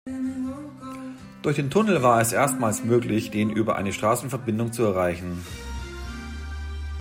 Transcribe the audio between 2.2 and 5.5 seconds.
es erstmals möglich den über eine Straßenverbindung zu erreichen.